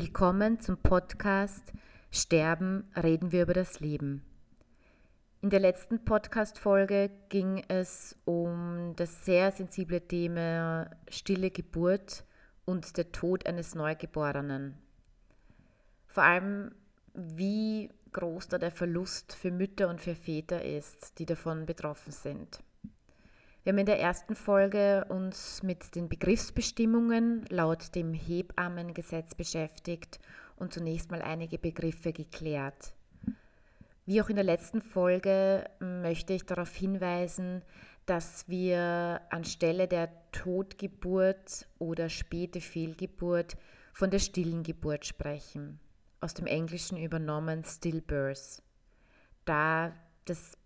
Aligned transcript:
Willkommen 0.00 0.60
zum 0.60 0.76
Podcast 0.76 1.72
Sterben, 2.12 2.88
reden 2.94 3.32
wir 3.32 3.42
über 3.42 3.52
das 3.52 3.80
Leben. 3.80 4.22
In 5.42 5.50
der 5.50 5.58
letzten 5.58 6.04
Podcast-Folge 6.04 7.10
ging 7.30 7.64
es 7.66 8.14
um 8.24 8.92
das 8.94 9.24
sehr 9.24 9.50
sensible 9.50 10.00
Thema 10.00 10.88
stille 11.08 11.50
Geburt 11.50 12.22
und 12.64 12.96
der 12.96 13.10
Tod 13.10 13.44
eines 13.46 13.74
Neugeborenen. 13.74 14.78
Vor 16.06 16.22
allem, 16.22 16.70
wie 17.14 17.90
groß 18.12 18.46
da 18.46 18.58
der 18.58 18.70
Verlust 18.70 19.34
für 19.34 19.50
Mütter 19.50 19.88
und 19.88 20.00
für 20.00 20.14
Väter 20.14 20.64
ist, 20.64 21.18
die 21.18 21.26
davon 21.26 21.66
betroffen 21.66 22.12
sind. 22.12 22.60
Wir 23.64 23.72
haben 23.72 23.78
in 23.78 23.86
der 23.86 24.00
ersten 24.00 24.34
Folge 24.34 25.04
uns 25.08 25.62
mit 25.62 25.94
den 25.94 26.08
Begriffsbestimmungen 26.08 27.44
laut 27.50 27.94
dem 27.94 28.14
Hebammengesetz 28.14 29.34
beschäftigt 29.34 30.20
und 30.56 30.72
zunächst 30.72 31.10
mal 31.10 31.22
einige 31.22 31.58
Begriffe 31.58 32.12
geklärt. 32.12 32.94
Wie 34.06 34.22
auch 34.22 34.30
in 34.30 34.36
der 34.36 34.44
letzten 34.44 34.80
Folge 34.80 35.68
möchte 35.80 36.32
ich 36.32 36.46
darauf 36.46 36.74
hinweisen, 36.74 37.62
dass 38.06 38.48
wir 38.48 39.20
anstelle 39.28 39.86
der 39.86 40.08
Totgeburt 40.32 41.66
oder 41.78 42.08
späte 42.08 42.62
Fehlgeburt 42.62 43.58
von 43.92 44.10
der 44.10 44.18
stillen 44.18 44.62
Geburt 44.62 45.04
sprechen, 45.04 45.78
aus 46.20 46.32
dem 46.32 46.46
Englischen 46.46 46.96
übernommen 46.96 47.64
Stillbirth, 47.64 48.62
da 49.44 49.92
das 50.24 50.56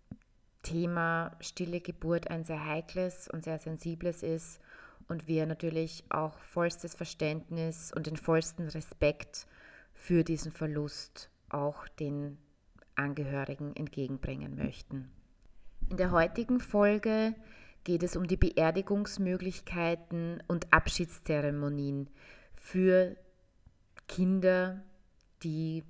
Thema 0.63 1.35
stille 1.39 1.81
Geburt 1.81 2.29
ein 2.29 2.43
sehr 2.43 2.65
heikles 2.65 3.27
und 3.27 3.43
sehr 3.43 3.59
sensibles 3.59 4.23
ist 4.23 4.59
und 5.07 5.27
wir 5.27 5.45
natürlich 5.45 6.03
auch 6.09 6.37
vollstes 6.39 6.95
Verständnis 6.95 7.91
und 7.93 8.07
den 8.07 8.17
vollsten 8.17 8.67
Respekt 8.69 9.45
für 9.93 10.23
diesen 10.23 10.51
Verlust 10.51 11.29
auch 11.49 11.87
den 11.87 12.37
Angehörigen 12.95 13.75
entgegenbringen 13.75 14.55
möchten. 14.55 15.11
In 15.89 15.97
der 15.97 16.11
heutigen 16.11 16.59
Folge 16.59 17.35
geht 17.83 18.03
es 18.03 18.15
um 18.15 18.27
die 18.27 18.37
Beerdigungsmöglichkeiten 18.37 20.41
und 20.47 20.71
Abschiedszeremonien 20.71 22.09
für 22.55 23.17
Kinder, 24.07 24.83
die 25.43 25.83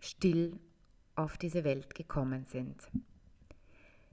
still 0.00 0.58
auf 1.14 1.38
diese 1.38 1.64
Welt 1.64 1.94
gekommen 1.94 2.46
sind. 2.46 2.90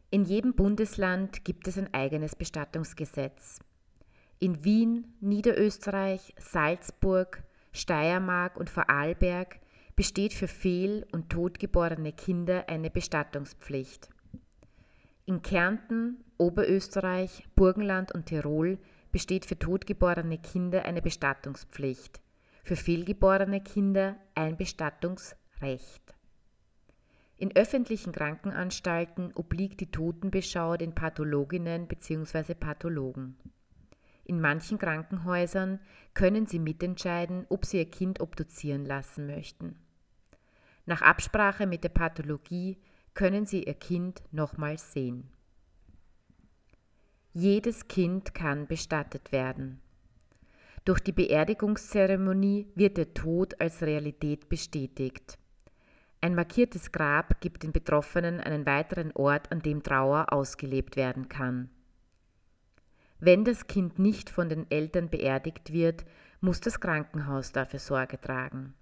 In 0.10 0.24
jedem 0.24 0.54
Bundesland 0.54 1.44
gibt 1.44 1.68
es 1.68 1.78
ein 1.78 1.94
eigenes 1.94 2.34
Bestattungsgesetz. 2.34 3.60
In 4.40 4.64
Wien, 4.64 5.14
Niederösterreich, 5.20 6.34
Salzburg, 6.40 7.44
Steiermark 7.74 8.56
und 8.56 8.70
Vorarlberg 8.70 9.60
besteht 9.98 10.34
für 10.34 10.48
fehl- 10.48 11.06
und 11.12 11.30
totgeborene 11.30 12.14
Kinder 12.14 12.70
eine 12.70 12.90
Bestattungspflicht. 12.90 14.10
In 15.26 15.42
Kärnten, 15.42 16.24
Oberösterreich, 16.38 17.44
Burgenland 17.56 18.14
und 18.14 18.28
Tirol 18.28 18.78
besteht 19.12 19.46
für 19.46 19.60
totgeborene 19.60 20.38
Kinder 20.38 20.86
eine 20.86 21.02
Bestattungspflicht, 21.02 22.22
für 22.64 22.78
fehlgeborene 22.78 23.60
Kinder 23.62 24.16
ein 24.36 24.56
Bestattungsrecht. 24.56 26.17
In 27.38 27.56
öffentlichen 27.56 28.12
Krankenanstalten 28.12 29.32
obliegt 29.36 29.80
die 29.80 29.92
Totenbeschau 29.92 30.76
den 30.76 30.96
Pathologinnen 30.96 31.88
bzw. 31.88 32.56
Pathologen. 32.56 33.38
In 34.24 34.42
manchen 34.42 34.80
Krankenhäusern 34.80 35.80
können 36.16 36.48
sie 36.48 36.60
mitentscheiden, 36.60 37.46
ob 37.50 37.66
sie 37.66 37.78
ihr 37.78 37.90
Kind 37.90 38.20
obduzieren 38.22 38.86
lassen 38.86 39.28
möchten. 39.28 39.76
Nach 40.88 41.02
Absprache 41.02 41.68
mit 41.68 41.84
der 41.84 41.90
Pathologie 41.90 42.78
können 43.14 43.46
sie 43.46 43.64
ihr 43.64 43.76
Kind 43.76 44.24
nochmals 44.32 44.92
sehen. 44.92 45.30
Jedes 47.34 47.88
Kind 47.88 48.34
kann 48.34 48.68
bestattet 48.68 49.32
werden. 49.32 49.80
Durch 50.86 51.02
die 51.02 51.12
Beerdigungszeremonie 51.12 52.68
wird 52.74 52.98
der 52.98 53.14
Tod 53.14 53.62
als 53.62 53.84
Realität 53.84 54.50
bestätigt. 54.50 55.38
Ein 56.20 56.36
markiertes 56.36 56.92
Grab 56.92 57.40
gibt 57.42 57.64
den 57.64 57.72
Betroffenen 57.72 58.40
einen 58.40 58.66
weiteren 58.66 59.12
Ort, 59.14 59.52
an 59.52 59.62
dem 59.62 59.84
Trauer 59.84 60.34
ausgelebt 60.34 60.96
werden 60.96 61.30
kann. 61.30 61.70
Wenn 63.20 63.46
das 63.46 63.68
Kind 63.68 64.00
nicht 64.00 64.30
von 64.30 64.50
den 64.50 64.70
Eltern 64.70 65.10
beerdigt 65.10 65.72
wird, 65.72 66.06
muss 66.42 66.60
das 66.60 66.80
Krankenhaus 66.80 67.52
dafür 67.52 67.80
Sorge 67.80 68.20
tragen. 68.20 68.74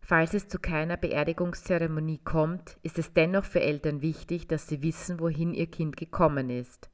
Falls 0.00 0.34
es 0.34 0.48
zu 0.48 0.58
keiner 0.58 0.98
Beerdigungszeremonie 0.98 2.20
kommt, 2.24 2.76
ist 2.82 2.98
es 2.98 3.14
dennoch 3.14 3.46
für 3.46 3.60
Eltern 3.60 4.02
wichtig, 4.02 4.46
dass 4.46 4.68
sie 4.68 4.82
wissen, 4.82 5.18
wohin 5.18 5.54
ihr 5.54 5.70
Kind 5.70 5.96
gekommen 5.96 6.50
ist. 6.50 6.90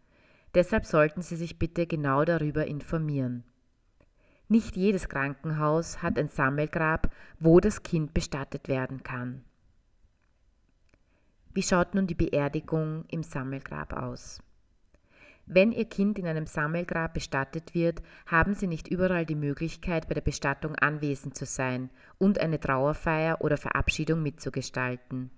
Deshalb 0.55 0.87
sollten 0.87 1.23
Sie 1.23 1.37
sich 1.37 1.59
bitte 1.59 1.87
genau 1.87 2.25
darüber 2.25 2.67
informieren. 2.67 3.45
Nicht 4.51 4.77
jedes 4.77 5.09
Krankenhaus 5.09 6.03
hat 6.03 6.19
ein 6.19 6.27
Sammelgrab, 6.27 7.15
wo 7.39 7.61
das 7.61 7.85
Kind 7.85 8.13
bestattet 8.13 8.67
werden 8.67 9.05
kann. 9.05 9.45
Wie 11.55 11.63
schaut 11.63 11.95
nun 11.95 12.09
die 12.09 12.17
Beerdigung 12.17 13.05
im 13.07 13.23
Sammelgrab 13.23 13.93
aus? 13.93 14.43
Wenn 15.47 15.71
Ihr 15.71 15.85
Kind 15.85 16.19
in 16.19 16.27
einem 16.27 16.47
Sammelgrab 16.47 17.15
bestattet 17.15 17.75
wird, 17.75 18.03
haben 18.27 18.55
Sie 18.55 18.67
nicht 18.67 18.89
überall 18.89 19.25
die 19.25 19.37
Möglichkeit, 19.37 20.09
bei 20.09 20.15
der 20.15 20.21
Bestattung 20.21 20.75
anwesend 20.75 21.37
zu 21.37 21.47
sein 21.47 21.89
und 22.19 22.41
eine 22.41 22.59
Trauerfeier 22.59 23.43
oder 23.43 23.57
Verabschiedung 23.57 24.21
mitzugestalten. 24.21 25.31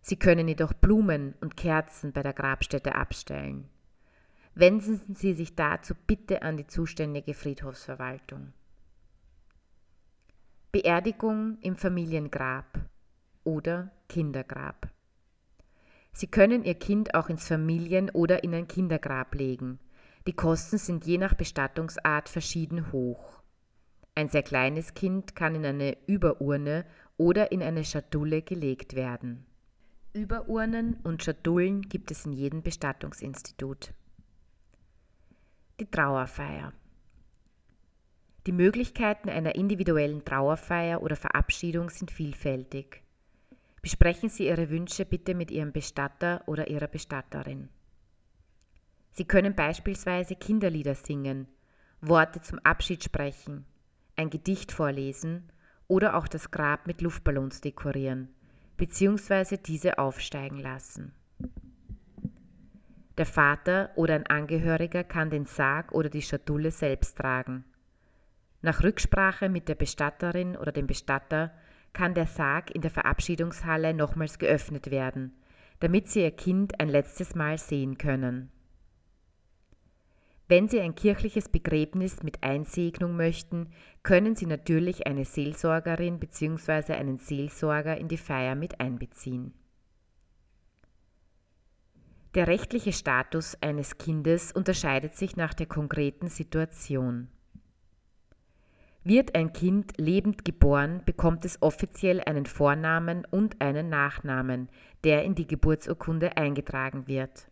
Sie 0.00 0.16
können 0.16 0.48
jedoch 0.48 0.72
Blumen 0.72 1.34
und 1.40 1.56
Kerzen 1.56 2.12
bei 2.12 2.24
der 2.24 2.32
Grabstätte 2.32 2.96
abstellen. 2.96 3.68
Wenden 4.54 5.14
Sie 5.14 5.32
sich 5.32 5.54
dazu 5.54 5.94
bitte 6.06 6.42
an 6.42 6.58
die 6.58 6.66
zuständige 6.66 7.32
Friedhofsverwaltung. 7.32 8.52
Beerdigung 10.72 11.56
im 11.62 11.76
Familiengrab 11.76 12.80
oder 13.44 13.90
Kindergrab. 14.08 14.90
Sie 16.12 16.26
können 16.26 16.64
Ihr 16.64 16.74
Kind 16.74 17.14
auch 17.14 17.30
ins 17.30 17.48
Familien- 17.48 18.10
oder 18.10 18.44
in 18.44 18.54
ein 18.54 18.68
Kindergrab 18.68 19.34
legen. 19.34 19.78
Die 20.26 20.34
Kosten 20.34 20.76
sind 20.76 21.06
je 21.06 21.16
nach 21.16 21.32
Bestattungsart 21.32 22.28
verschieden 22.28 22.92
hoch. 22.92 23.42
Ein 24.14 24.28
sehr 24.28 24.42
kleines 24.42 24.92
Kind 24.92 25.34
kann 25.34 25.54
in 25.54 25.64
eine 25.64 25.96
Überurne 26.06 26.84
oder 27.16 27.52
in 27.52 27.62
eine 27.62 27.84
Schatulle 27.84 28.42
gelegt 28.42 28.94
werden. 28.94 29.46
Überurnen 30.12 30.98
und 31.04 31.22
Schatullen 31.22 31.80
gibt 31.80 32.10
es 32.10 32.26
in 32.26 32.32
jedem 32.32 32.62
Bestattungsinstitut 32.62 33.94
die 35.82 35.90
Trauerfeier. 35.90 36.72
Die 38.46 38.52
Möglichkeiten 38.52 39.28
einer 39.28 39.56
individuellen 39.56 40.24
Trauerfeier 40.24 41.02
oder 41.02 41.16
Verabschiedung 41.16 41.90
sind 41.90 42.12
vielfältig. 42.12 43.02
Besprechen 43.80 44.28
Sie 44.28 44.46
Ihre 44.46 44.70
Wünsche 44.70 45.04
bitte 45.04 45.34
mit 45.34 45.50
Ihrem 45.50 45.72
Bestatter 45.72 46.42
oder 46.46 46.68
Ihrer 46.68 46.86
Bestatterin. 46.86 47.68
Sie 49.10 49.24
können 49.24 49.56
beispielsweise 49.56 50.36
Kinderlieder 50.36 50.94
singen, 50.94 51.48
Worte 52.00 52.40
zum 52.42 52.60
Abschied 52.60 53.02
sprechen, 53.02 53.64
ein 54.14 54.30
Gedicht 54.30 54.70
vorlesen 54.70 55.50
oder 55.88 56.16
auch 56.16 56.28
das 56.28 56.52
Grab 56.52 56.86
mit 56.86 57.00
Luftballons 57.00 57.60
dekorieren, 57.60 58.28
bzw. 58.76 59.56
diese 59.56 59.98
aufsteigen 59.98 60.60
lassen. 60.60 61.12
Der 63.22 63.26
Vater 63.26 63.90
oder 63.94 64.16
ein 64.16 64.26
Angehöriger 64.26 65.04
kann 65.04 65.30
den 65.30 65.44
Sarg 65.44 65.92
oder 65.92 66.08
die 66.08 66.22
Schatulle 66.22 66.72
selbst 66.72 67.18
tragen. 67.18 67.64
Nach 68.62 68.82
Rücksprache 68.82 69.48
mit 69.48 69.68
der 69.68 69.76
Bestatterin 69.76 70.56
oder 70.56 70.72
dem 70.72 70.88
Bestatter 70.88 71.52
kann 71.92 72.14
der 72.14 72.26
Sarg 72.26 72.74
in 72.74 72.82
der 72.82 72.90
Verabschiedungshalle 72.90 73.94
nochmals 73.94 74.40
geöffnet 74.40 74.90
werden, 74.90 75.36
damit 75.78 76.08
Sie 76.08 76.22
Ihr 76.22 76.32
Kind 76.32 76.80
ein 76.80 76.88
letztes 76.88 77.36
Mal 77.36 77.58
sehen 77.58 77.96
können. 77.96 78.50
Wenn 80.48 80.66
Sie 80.66 80.80
ein 80.80 80.96
kirchliches 80.96 81.48
Begräbnis 81.48 82.24
mit 82.24 82.42
Einsegnung 82.42 83.14
möchten, 83.14 83.68
können 84.02 84.34
Sie 84.34 84.46
natürlich 84.46 85.06
eine 85.06 85.24
Seelsorgerin 85.24 86.18
bzw. 86.18 86.94
einen 86.94 87.18
Seelsorger 87.18 87.96
in 87.96 88.08
die 88.08 88.18
Feier 88.18 88.56
mit 88.56 88.80
einbeziehen. 88.80 89.54
Der 92.34 92.46
rechtliche 92.46 92.94
Status 92.94 93.58
eines 93.60 93.98
Kindes 93.98 94.52
unterscheidet 94.52 95.14
sich 95.16 95.36
nach 95.36 95.52
der 95.52 95.66
konkreten 95.66 96.28
Situation. 96.28 97.28
Wird 99.04 99.34
ein 99.34 99.52
Kind 99.52 99.94
lebend 99.98 100.44
geboren, 100.44 101.02
bekommt 101.04 101.44
es 101.44 101.60
offiziell 101.60 102.20
einen 102.20 102.46
Vornamen 102.46 103.26
und 103.30 103.60
einen 103.60 103.90
Nachnamen, 103.90 104.68
der 105.04 105.24
in 105.24 105.34
die 105.34 105.46
Geburtsurkunde 105.46 106.36
eingetragen 106.38 107.06
wird. 107.06 107.48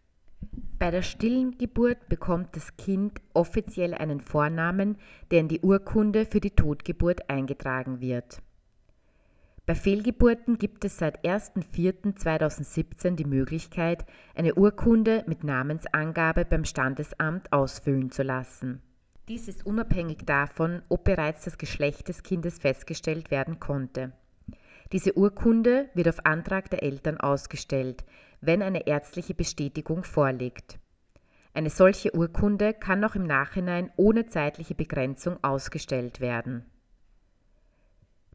Bei 0.79 0.91
der 0.91 1.03
stillen 1.03 1.59
Geburt 1.59 2.09
bekommt 2.09 2.56
das 2.56 2.77
Kind 2.79 3.21
offiziell 3.35 3.93
einen 3.93 4.23
Vornamen, 4.23 4.97
der 5.31 5.41
in 5.41 5.49
die 5.49 5.61
Urkunde 5.61 6.25
für 6.25 6.41
die 6.41 6.53
Totgeburt 6.53 7.29
eingetragen 7.29 8.00
wird. 8.00 8.41
Bei 9.70 9.76
Fehlgeburten 9.76 10.58
gibt 10.58 10.84
es 10.84 10.99
seit 10.99 11.25
1.4.2017 11.25 13.14
die 13.14 13.25
Möglichkeit, 13.25 14.05
eine 14.34 14.56
Urkunde 14.56 15.22
mit 15.28 15.44
Namensangabe 15.44 16.44
beim 16.44 16.64
Standesamt 16.64 17.52
ausfüllen 17.52 18.11
zu 18.11 18.25
lassen. 18.25 18.82
Dies 19.28 19.46
ist 19.46 19.64
unabhängig 19.64 20.25
davon, 20.26 20.82
ob 20.88 21.05
bereits 21.05 21.44
das 21.44 21.56
Geschlecht 21.56 22.08
des 22.08 22.25
Kindes 22.25 22.58
festgestellt 22.58 23.31
werden 23.31 23.61
konnte. 23.61 24.11
Diese 24.90 25.17
Urkunde 25.17 25.88
wird 25.94 26.08
auf 26.08 26.26
Antrag 26.26 26.69
der 26.70 26.82
Eltern 26.82 27.19
ausgestellt, 27.19 28.05
wenn 28.40 28.62
eine 28.62 28.88
ärztliche 28.88 29.34
Bestätigung 29.34 30.02
vorliegt. 30.02 30.81
Eine 31.55 31.70
solche 31.70 32.12
Urkunde 32.12 32.75
kann 32.75 33.05
auch 33.05 33.14
im 33.14 33.22
Nachhinein 33.22 33.93
ohne 33.94 34.26
zeitliche 34.26 34.75
Begrenzung 34.75 35.38
ausgestellt 35.44 36.19
werden. 36.20 36.64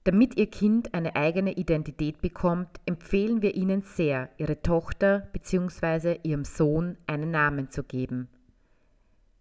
Damit 0.05 0.37
Ihr 0.37 0.45
Kind 0.45 0.93
eine 0.93 1.15
eigene 1.15 1.53
Identität 1.53 2.21
bekommt, 2.21 2.79
empfehlen 2.85 3.41
wir 3.41 3.55
Ihnen 3.55 3.81
sehr, 3.81 4.29
Ihre 4.37 4.61
Tochter 4.61 5.27
bzw. 5.33 6.19
Ihrem 6.21 6.45
Sohn 6.45 6.95
einen 7.07 7.31
Namen 7.31 7.71
zu 7.71 7.83
geben. 7.83 8.29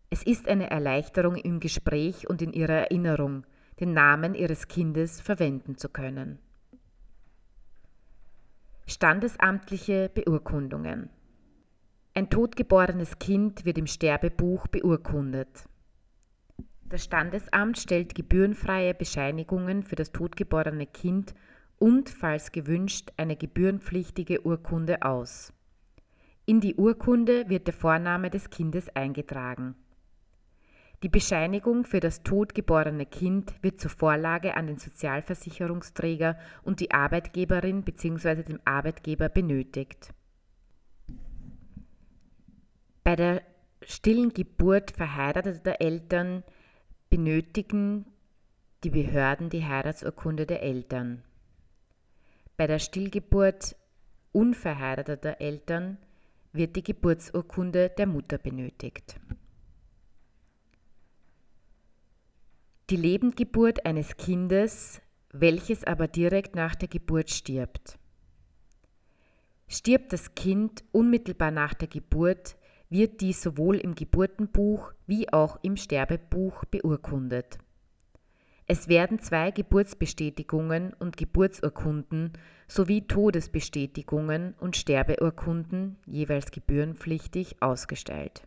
Es 0.08 0.22
ist 0.22 0.48
eine 0.48 0.70
Erleichterung 0.70 1.36
im 1.36 1.60
Gespräch 1.60 2.30
und 2.30 2.40
in 2.40 2.54
Ihrer 2.54 2.84
Erinnerung, 2.84 3.44
den 3.78 3.92
Namen 3.92 4.34
Ihres 4.34 4.66
Kindes 4.66 5.20
verwenden 5.20 5.76
zu 5.76 5.90
können. 5.90 6.38
Standesamtliche 8.86 10.10
Beurkundungen 10.14 11.10
Ein 12.14 12.30
totgeborenes 12.30 13.18
Kind 13.18 13.66
wird 13.66 13.76
im 13.76 13.86
Sterbebuch 13.86 14.66
beurkundet. 14.68 15.66
Das 16.88 17.04
Standesamt 17.04 17.78
stellt 17.78 18.14
gebührenfreie 18.14 18.94
Bescheinigungen 18.94 19.82
für 19.82 19.96
das 19.96 20.12
totgeborene 20.12 20.86
Kind 20.86 21.34
und, 21.78 22.08
falls 22.08 22.52
gewünscht, 22.52 23.12
eine 23.16 23.36
gebührenpflichtige 23.36 24.46
Urkunde 24.46 25.02
aus. 25.02 25.52
In 26.46 26.60
die 26.60 26.74
Urkunde 26.74 27.48
wird 27.48 27.66
der 27.66 27.74
Vorname 27.74 28.30
des 28.30 28.50
Kindes 28.50 28.94
eingetragen. 28.94 29.74
Die 31.02 31.08
Bescheinigung 31.08 31.84
für 31.84 32.00
das 32.00 32.22
totgeborene 32.22 33.06
Kind 33.06 33.54
wird 33.62 33.80
zur 33.80 33.90
Vorlage 33.90 34.56
an 34.56 34.66
den 34.66 34.78
Sozialversicherungsträger 34.78 36.38
und 36.62 36.80
die 36.80 36.92
Arbeitgeberin 36.92 37.82
bzw. 37.82 38.42
dem 38.42 38.60
Arbeitgeber 38.64 39.28
benötigt. 39.28 40.14
Bei 43.02 43.16
der 43.16 43.42
stillen 43.82 44.32
Geburt 44.32 44.92
verheirateter 44.92 45.80
Eltern 45.80 46.42
benötigen 47.14 48.06
die 48.82 48.90
Behörden 48.90 49.48
die 49.48 49.64
Heiratsurkunde 49.64 50.46
der 50.46 50.64
Eltern. 50.64 51.22
Bei 52.56 52.66
der 52.66 52.80
Stillgeburt 52.80 53.76
unverheirateter 54.32 55.40
Eltern 55.40 55.98
wird 56.52 56.74
die 56.74 56.82
Geburtsurkunde 56.82 57.90
der 57.90 58.08
Mutter 58.08 58.36
benötigt. 58.36 59.20
Die 62.90 62.96
Lebendgeburt 62.96 63.86
eines 63.86 64.16
Kindes, 64.16 65.00
welches 65.30 65.84
aber 65.84 66.08
direkt 66.08 66.56
nach 66.56 66.74
der 66.74 66.88
Geburt 66.88 67.30
stirbt. 67.30 67.96
Stirbt 69.68 70.12
das 70.12 70.34
Kind 70.34 70.82
unmittelbar 70.90 71.52
nach 71.52 71.74
der 71.74 71.86
Geburt, 71.86 72.56
wird 72.90 73.20
dies 73.20 73.42
sowohl 73.42 73.76
im 73.76 73.94
Geburtenbuch 73.94 74.92
wie 75.06 75.32
auch 75.32 75.58
im 75.62 75.76
Sterbebuch 75.76 76.64
beurkundet. 76.66 77.58
Es 78.66 78.88
werden 78.88 79.18
zwei 79.18 79.50
Geburtsbestätigungen 79.50 80.94
und 80.94 81.16
Geburtsurkunden 81.16 82.32
sowie 82.66 83.06
Todesbestätigungen 83.06 84.54
und 84.58 84.76
Sterbeurkunden 84.76 85.96
jeweils 86.06 86.50
gebührenpflichtig 86.50 87.56
ausgestellt. 87.60 88.46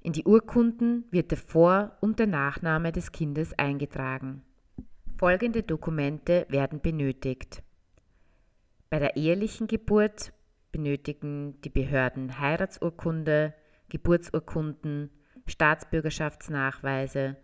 In 0.00 0.12
die 0.12 0.24
Urkunden 0.24 1.04
wird 1.10 1.30
der 1.30 1.38
Vor- 1.38 1.96
und 2.00 2.18
der 2.18 2.26
Nachname 2.26 2.90
des 2.90 3.12
Kindes 3.12 3.56
eingetragen. 3.56 4.42
Folgende 5.16 5.62
Dokumente 5.62 6.46
werden 6.48 6.80
benötigt. 6.80 7.62
Bei 8.90 8.98
der 8.98 9.16
ehelichen 9.16 9.66
Geburt 9.66 10.32
benötigen 10.72 11.60
die 11.62 11.70
Behörden 11.70 12.38
Heiratsurkunde, 12.38 13.54
Geburtsurkunden, 13.88 15.10
Staatsbürgerschaftsnachweise, 15.46 17.36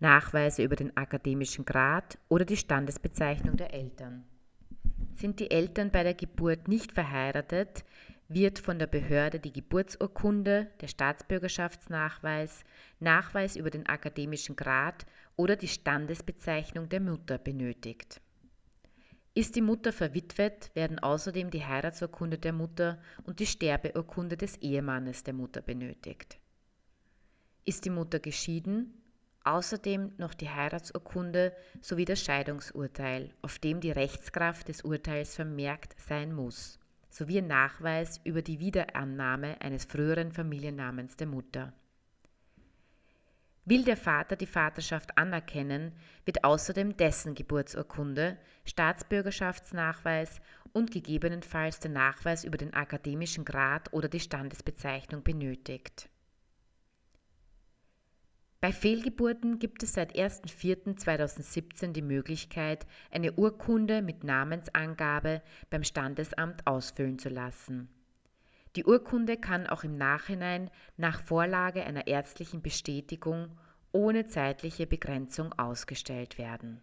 Nachweise 0.00 0.64
über 0.64 0.74
den 0.74 0.96
akademischen 0.96 1.64
Grad 1.64 2.18
oder 2.28 2.44
die 2.44 2.56
Standesbezeichnung 2.56 3.56
der 3.56 3.72
Eltern. 3.72 4.24
Sind 5.14 5.38
die 5.38 5.50
Eltern 5.50 5.90
bei 5.90 6.02
der 6.02 6.14
Geburt 6.14 6.66
nicht 6.66 6.92
verheiratet, 6.92 7.84
wird 8.28 8.58
von 8.58 8.78
der 8.78 8.86
Behörde 8.86 9.38
die 9.38 9.52
Geburtsurkunde, 9.52 10.68
der 10.80 10.88
Staatsbürgerschaftsnachweis, 10.88 12.64
Nachweis 12.98 13.56
über 13.56 13.70
den 13.70 13.86
akademischen 13.86 14.56
Grad 14.56 15.06
oder 15.36 15.54
die 15.54 15.68
Standesbezeichnung 15.68 16.88
der 16.88 17.00
Mutter 17.00 17.38
benötigt. 17.38 18.20
Ist 19.34 19.56
die 19.56 19.62
Mutter 19.62 19.94
verwitwet, 19.94 20.70
werden 20.74 20.98
außerdem 20.98 21.50
die 21.50 21.64
Heiratsurkunde 21.64 22.36
der 22.36 22.52
Mutter 22.52 23.00
und 23.24 23.40
die 23.40 23.46
Sterbeurkunde 23.46 24.36
des 24.36 24.58
Ehemannes 24.58 25.24
der 25.24 25.32
Mutter 25.32 25.62
benötigt. 25.62 26.38
Ist 27.64 27.86
die 27.86 27.90
Mutter 27.90 28.18
geschieden, 28.18 28.92
außerdem 29.44 30.12
noch 30.18 30.34
die 30.34 30.50
Heiratsurkunde 30.50 31.54
sowie 31.80 32.04
das 32.04 32.20
Scheidungsurteil, 32.22 33.32
auf 33.40 33.58
dem 33.58 33.80
die 33.80 33.90
Rechtskraft 33.90 34.68
des 34.68 34.82
Urteils 34.82 35.34
vermerkt 35.34 35.98
sein 35.98 36.34
muss, 36.34 36.78
sowie 37.08 37.38
ein 37.38 37.46
Nachweis 37.46 38.20
über 38.24 38.42
die 38.42 38.60
Wiederannahme 38.60 39.58
eines 39.62 39.86
früheren 39.86 40.32
Familiennamens 40.32 41.16
der 41.16 41.28
Mutter. 41.28 41.72
Will 43.64 43.84
der 43.84 43.96
Vater 43.96 44.34
die 44.34 44.46
Vaterschaft 44.46 45.16
anerkennen, 45.16 45.92
wird 46.24 46.42
außerdem 46.42 46.96
dessen 46.96 47.34
Geburtsurkunde, 47.34 48.36
Staatsbürgerschaftsnachweis 48.64 50.40
und 50.72 50.90
gegebenenfalls 50.90 51.78
der 51.78 51.92
Nachweis 51.92 52.42
über 52.42 52.58
den 52.58 52.74
akademischen 52.74 53.44
Grad 53.44 53.92
oder 53.92 54.08
die 54.08 54.18
Standesbezeichnung 54.18 55.22
benötigt. 55.22 56.08
Bei 58.60 58.72
Fehlgeburten 58.72 59.58
gibt 59.58 59.82
es 59.82 59.94
seit 59.94 60.14
1.4.2017 60.16 61.92
die 61.92 62.02
Möglichkeit, 62.02 62.86
eine 63.10 63.32
Urkunde 63.32 64.02
mit 64.02 64.24
Namensangabe 64.24 65.42
beim 65.68 65.82
Standesamt 65.82 66.66
ausfüllen 66.66 67.18
zu 67.18 67.28
lassen. 67.28 67.88
Die 68.76 68.84
Urkunde 68.84 69.36
kann 69.36 69.66
auch 69.66 69.84
im 69.84 69.96
Nachhinein 69.96 70.70
nach 70.96 71.20
Vorlage 71.20 71.84
einer 71.84 72.06
ärztlichen 72.06 72.62
Bestätigung 72.62 73.58
ohne 73.92 74.26
zeitliche 74.26 74.86
Begrenzung 74.86 75.52
ausgestellt 75.58 76.38
werden. 76.38 76.82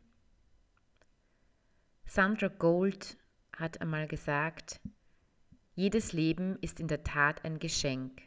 Sandra 2.06 2.48
Gold 2.48 3.18
hat 3.56 3.82
einmal 3.82 4.08
gesagt, 4.08 4.80
jedes 5.74 6.14
Leben 6.14 6.58
ist 6.62 6.80
in 6.80 6.88
der 6.88 7.04
Tat 7.04 7.44
ein 7.44 7.58
Geschenk, 7.60 8.22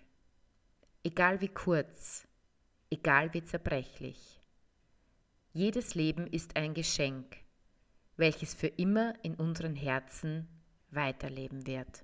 egal 1.04 1.40
wie 1.40 1.49
kurz, 1.49 2.26
egal 2.90 3.33
wie 3.35 3.45
zerbrechlich. 3.45 4.40
Jedes 5.52 5.95
Leben 5.95 6.26
ist 6.26 6.57
ein 6.57 6.75
Geschenk, 6.75 7.37
welches 8.16 8.54
für 8.54 8.69
immer 8.69 9.14
in 9.23 9.35
unseren 9.35 9.76
Herzen 9.76 10.49
weiterleben 10.90 11.66
wird. 11.66 12.01